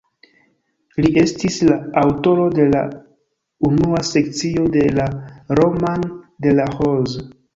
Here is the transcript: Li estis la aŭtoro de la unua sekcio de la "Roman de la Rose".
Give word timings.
Li 1.03 1.09
estis 1.23 1.57
la 1.71 1.75
aŭtoro 2.03 2.47
de 2.61 2.65
la 2.75 2.79
unua 3.69 4.01
sekcio 4.11 4.65
de 4.79 4.87
la 5.01 5.07
"Roman 5.61 6.09
de 6.47 6.55
la 6.61 6.67
Rose". 6.73 7.23